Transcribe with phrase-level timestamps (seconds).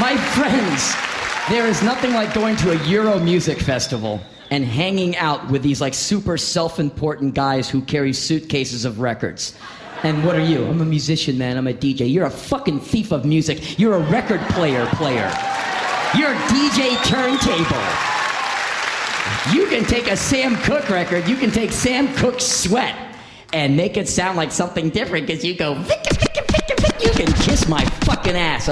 [0.00, 0.94] My friends,
[1.50, 4.18] there is nothing like going to a Euro music festival
[4.50, 9.54] and hanging out with these like super self-important guys who carry suitcases of records.
[10.02, 10.64] And what are you?
[10.64, 11.58] I'm a musician, man.
[11.58, 12.10] I'm a DJ.
[12.10, 13.78] You're a fucking thief of music.
[13.78, 15.30] You're a record player player.
[16.16, 17.76] You're DJ turntable.
[19.52, 22.96] You can take a Sam Cooke record, you can take Sam Cooke's sweat
[23.52, 25.74] and make it sound like something different because you go,
[27.02, 28.70] you can kiss my fucking ass.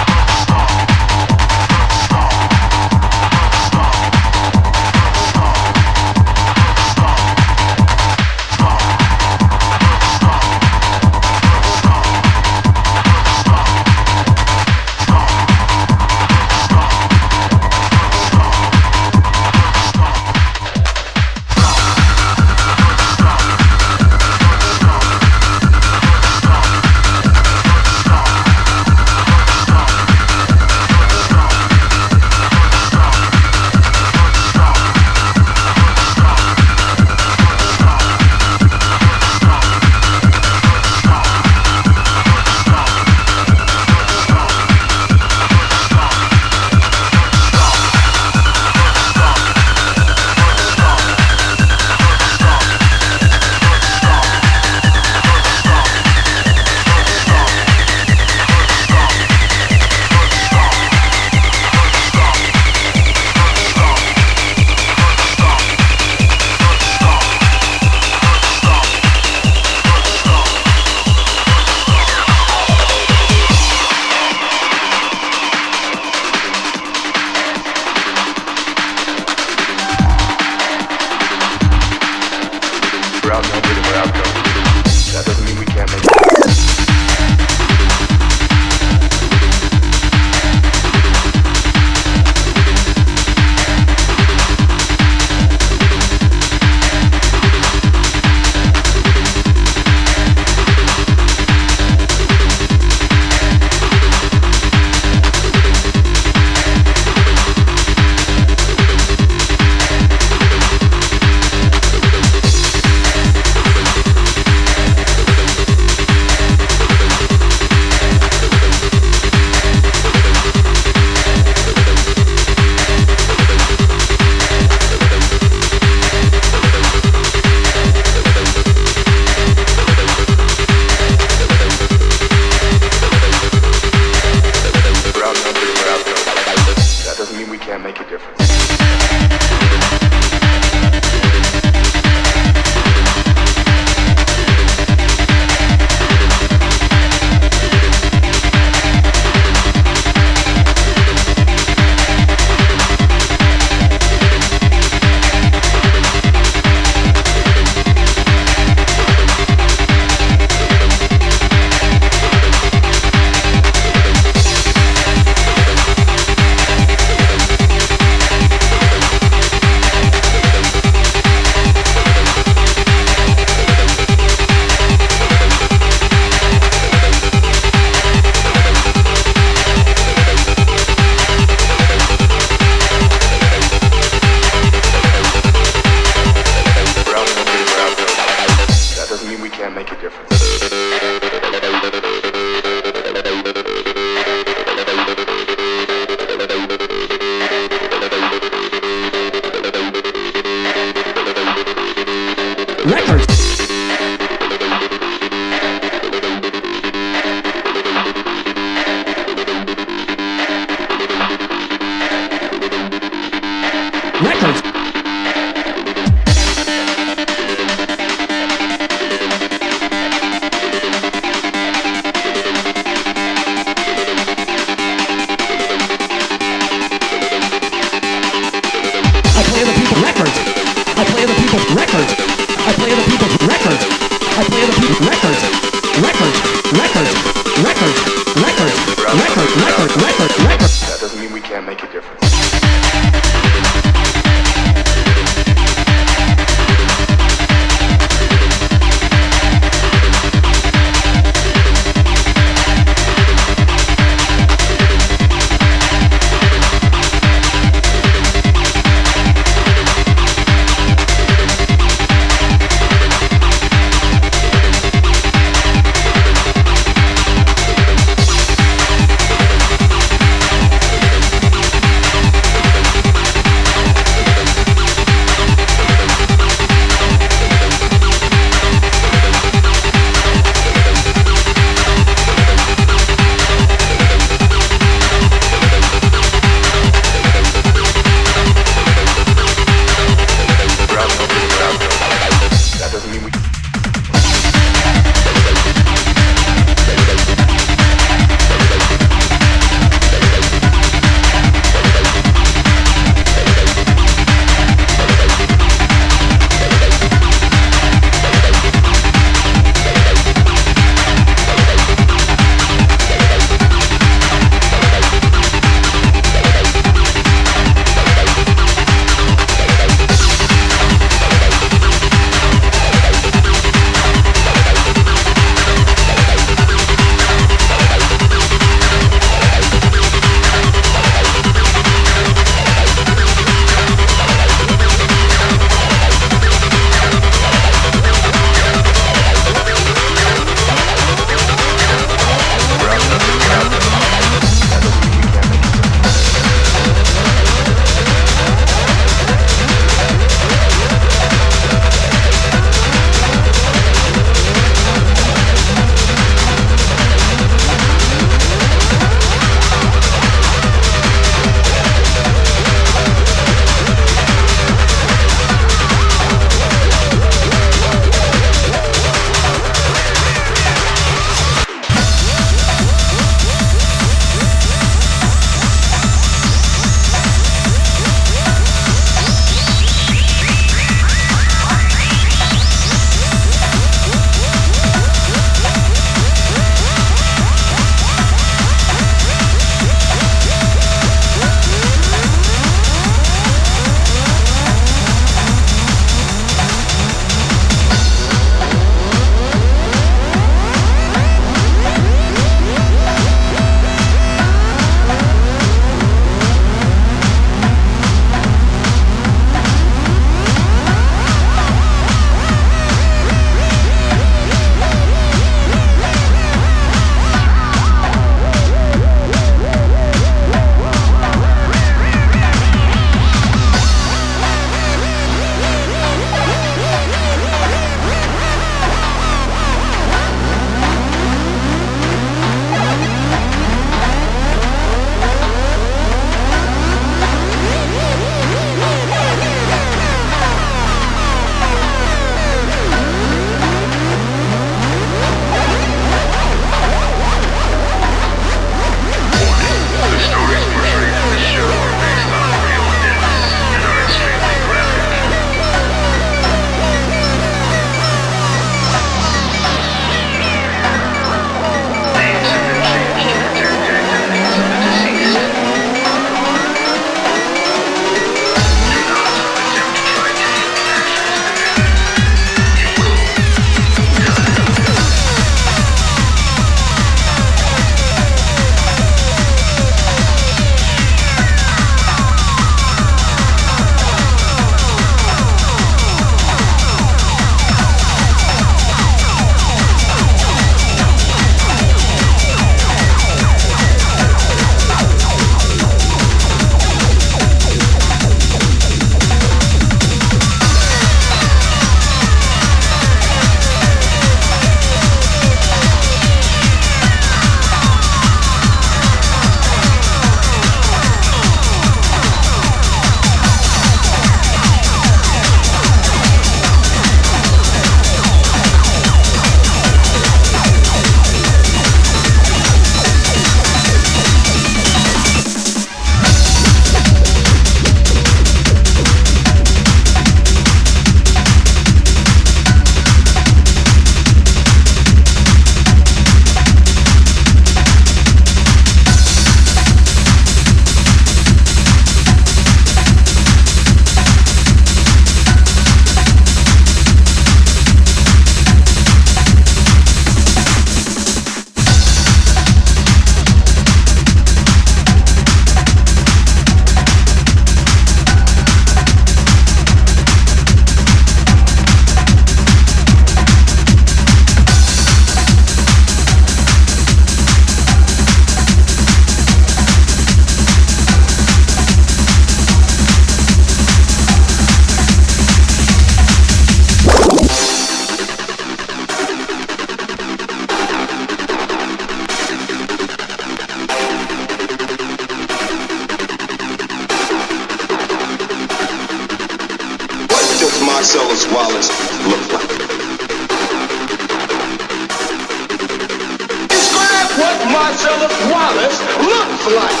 [597.72, 600.00] Marcellus Wallace looks like.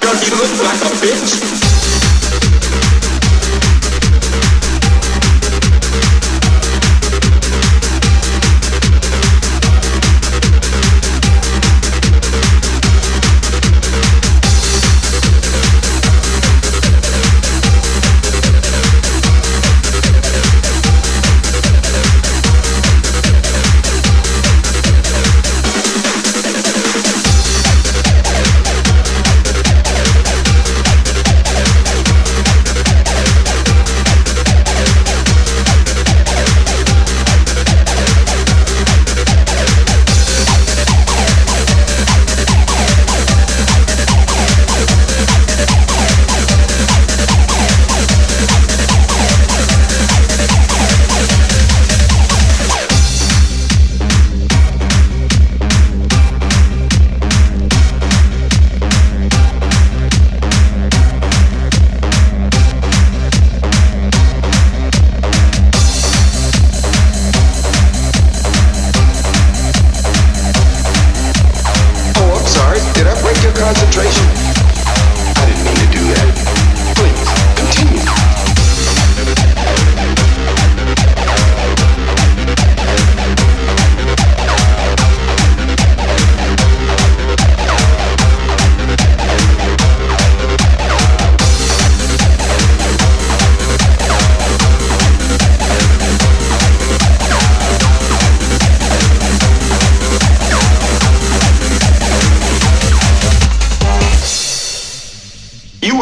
[0.00, 1.75] Does he look like a bitch?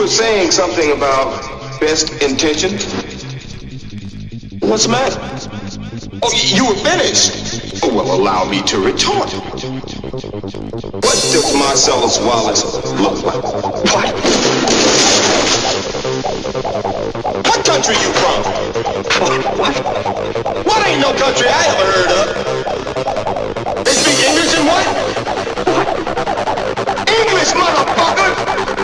[0.09, 1.41] Something about
[1.81, 2.73] best intention.
[4.61, 5.19] What's the matter?
[6.23, 7.83] Oh, you were finished.
[7.83, 9.33] Oh, well, allow me to retort.
[10.93, 12.65] What does Marcellus Wallace
[13.01, 13.43] look like?
[13.91, 14.15] What?
[17.47, 18.45] What country you from?
[19.59, 19.75] What?
[20.67, 22.27] What ain't no country I ever heard of?
[23.85, 24.67] They speak English and?
[24.69, 24.87] What?
[27.09, 28.84] English, motherfucker!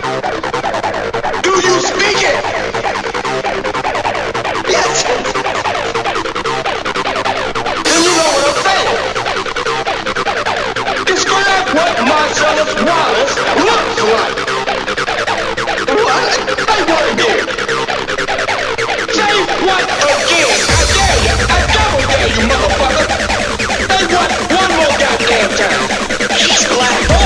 [12.50, 12.80] Like.
[16.02, 16.26] What?
[17.12, 17.46] Again?
[19.14, 19.36] Say
[19.66, 19.84] what
[20.26, 20.58] again?
[20.90, 21.36] I.
[21.46, 22.02] I double
[22.34, 23.06] you, motherfucker.
[23.86, 25.86] Say what one more goddamn time.
[26.38, 27.19] He's black